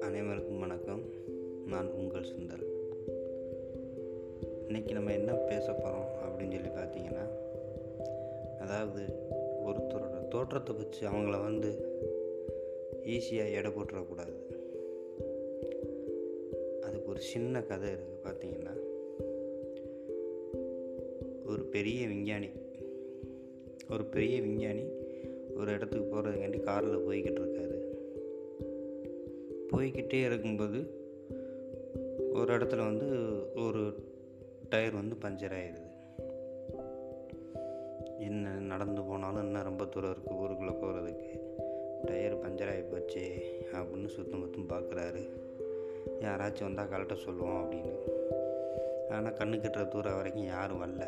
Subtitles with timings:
[0.00, 1.02] அனைவருக்கும் வணக்கம்.
[1.66, 2.64] நான் உங்கள் சுந்தர்.
[4.68, 7.24] இன்றைக்கி நம்ம என்ன பேச போகிறோம் அப்படின்னு சொல்லி பார்த்தீங்கன்னா
[8.60, 9.02] அதாவது
[9.66, 11.70] ஒருத்தரோட தோற்றத்தை வச்சு அவங்கள வந்து
[13.02, 14.36] ஈஸியாக எடை போட்டுறக்கூடாது.
[16.80, 18.76] அதுக்கு ஒரு சின்ன கதை இருக்குது பார்த்தீங்கன்னா
[21.46, 22.48] ஒரு பெரிய விஞ்ஞானி
[23.88, 24.84] ஒரு பெரிய விஞ்ஞானி
[25.56, 27.76] ஒரு இடத்துக்கு போகிறதுக்காண்டி காரில் போய்கிட்டு இருக்காரு
[29.72, 30.78] போய்கிட்டே இருக்கும்போது
[32.32, 33.08] ஒரு இடத்துல வந்து
[33.54, 33.82] ஒரு
[34.68, 35.86] டயர் வந்து பஞ்சர் ஆயிடுது
[38.18, 41.28] என்ன நடந்து போனாலும் இன்னும் ரொம்ப தூரம் இருக்குது ஊருக்குள்ளே போகிறதுக்கு
[42.04, 43.22] டயர் பஞ்சர் ஆகி போச்சு
[43.72, 45.22] அப்படின்னு சுத்தம் முத்தம் பார்க்குறாரு
[46.20, 47.94] யாராச்சும் வந்தால் கரெக்டாக சொல்லுவோம் அப்படின்னு.
[49.10, 51.04] ஆனால் கண்ணு கட்டுற தூரம் வரைக்கும் யாரும் வரல.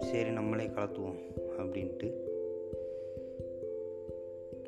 [0.00, 1.18] சரி நம்மளே கலத்துவோம்
[1.58, 2.22] அப்படின்ட்டு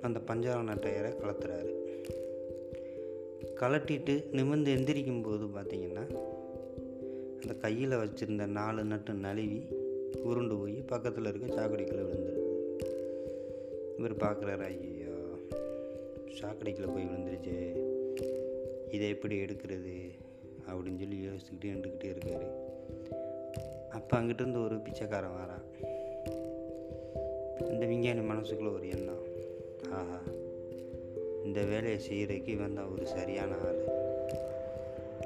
[0.00, 1.74] அந்த பஞ்சாரண டயரை கலத்துறாரு.
[3.54, 6.14] கலட்டிட்டு நிமிர்ந்து எந்திரிக்கும் போது பார்த்தீங்கன்னா
[7.40, 9.64] அந்த கையில் வச்சுருந்த நாலு நட்டு நழுவி
[10.22, 12.44] உருண்டு போய் பக்கத்தில் இருக்க சாக்கடைக்குள்ளே விழுந்துருது.
[13.98, 15.14] இவர் பார்க்குறாரு ஐயோ
[16.40, 17.76] சாக்கடைக்குள்ளே போய் விழுந்துருச்சு.
[18.90, 20.10] இதை எப்படி எடுக்கிறது
[20.68, 22.65] அப்படின்னு சொல்லி யோசிச்சுக்கிட்டே நின்றுக்கிட்டே இருக்காரு.
[23.96, 25.64] அப்போ அங்கிட்டிருந்து ஒரு பிச்சைக்காரன் வரான்.
[27.70, 29.24] இந்த விஞ்ஞானி மனசுக்குள்ளே ஒரு எண்ணம்.
[29.90, 30.18] ஆஹா
[31.44, 33.80] இந்த வேலையை செய்கிறதுக்கு இவன் தான் ஒரு சரியான ஆள்.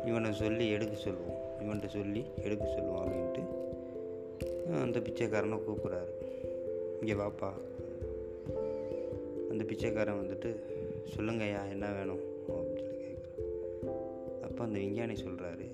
[0.05, 1.41] இவனை சொல்லி எடுக்க சொல்லுவோம்.
[1.61, 3.43] இவன்கிட்ட சொல்லி எடுக்க சொல்லுவோம் அப்படின்ட்டு
[4.83, 6.13] அந்த பிச்சைக்காரனை கூப்பிட்றாரு.
[7.01, 7.51] இங்கே வாப்பா.
[9.51, 10.57] அந்த பிச்சைக்காரன் வந்துட்டு
[11.17, 12.23] சொல்லுங்கய்யா என்ன வேணும்?
[12.49, 14.43] அப்படின்னு சொல்லி கேட்குறான்.
[14.43, 15.67] அப்போ அந்த விஞ்ஞானி சொல்கிறாரு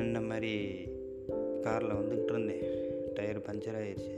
[0.00, 0.52] இந்த மாதிரி
[1.62, 2.64] காரில் வந்துக்கிட்டு இருந்தேன்.
[3.14, 4.16] டயர் பஞ்சர் ஆயிடுச்சு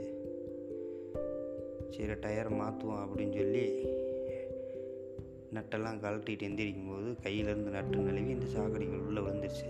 [1.89, 3.85] சரி டயர் மாற்றுவோம் அப்படின்னு சொல்லி
[5.53, 9.69] நட்டெல்லாம் கழட்டிட்டு எந்திரிக்கும் போது கையிலேருந்து நட்டு நழுவி இந்த சாக்கடைகள் உள்ளே விழுந்துருச்சு.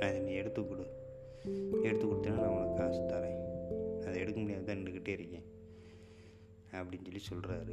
[0.00, 0.84] அதை நீ எடுத்து கொடு.
[1.82, 3.42] எடுத்து கொடுத்தேன்னா நான் உனக்கு காசு தரேன்.
[4.06, 5.46] அதை எடுக்க முடியாது தான் நின்றுக்கிட்டே இருக்கேன்.
[6.72, 7.72] அப்படின்னு சொல்லி சொல்கிறாரு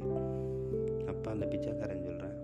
[1.06, 2.36] அப்போ அந்த பிச்சைக்காரன் சொல்கிறேன்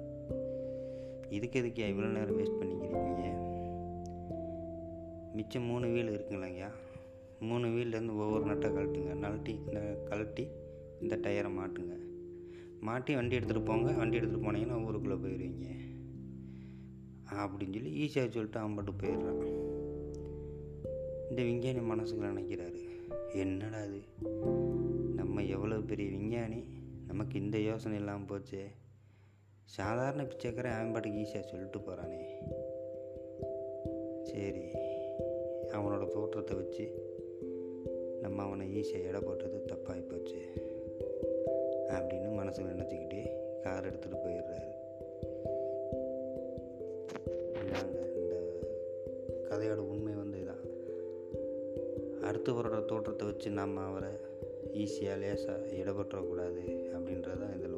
[1.31, 3.57] இதுக்கு எதுக்கு இவ்வளோ நேரம் வேஸ்ட் பண்ணிக்கிறீங்க?
[5.39, 6.71] மிச்சம் மூணு வீல் இருக்குங்களாங்கய்யா?
[7.41, 9.13] மூணு வீல்லேருந்து ஒவ்வொரு நட்டை கழட்டுங்க.
[9.25, 10.49] நலட்டி இந்த கழட்டி
[11.01, 11.95] இந்த டயரை மாட்டுங்க.
[12.81, 13.93] மாட்டி வண்டி எடுத்துகிட்டு போங்க.
[13.93, 15.67] வண்டி எடுத்துகிட்டு போனீங்கன்னா ஊருக்குள்ளே போயிடுவீங்க.
[17.33, 19.45] அப்படின்னு சொல்லி ஈஸியாக சொல்லிட்டு அம்பட்டு போயிடுறான்.
[21.31, 22.81] இந்த விஞ்ஞானி மனசுக்குள்ள நினைக்கிறாரு
[23.35, 24.01] என்னடா அது
[25.15, 26.65] நம்ம எவ்வளோ பெரிய விஞ்ஞானி?
[27.07, 28.67] நமக்கு இந்த யோசனை இல்லாமல் போச்சு.
[29.65, 32.23] சாதாரண பிச்சைக்காரன் அவன் பாட்டுக்கு ஈஸியாக சொல்லிட்டு போகிறானே
[34.23, 34.87] சரி.
[35.79, 36.85] அவனோட தோற்றத்தை வச்சு
[38.23, 40.41] நம்ம அவனை ஈஸியாக எடை போட்டது தப்பாகி போச்சு
[41.89, 43.23] அப்படின்னு மனசில் நினச்சிக்கிட்டே
[43.63, 44.67] கார் எடுத்துகிட்டு போயிடுறாரு.
[47.73, 48.37] நாங்கள் இந்த
[49.51, 50.65] கதையோட உண்மை வந்து இதான்.
[52.23, 54.13] அடுத்தவரோட தோற்றத்தை வச்சு நம்ம அவரை
[54.73, 56.65] ஈஸியாக லேசாக இடப்பற்றக்கூடாது
[56.97, 57.78] அப்படின்றது தான் இதில்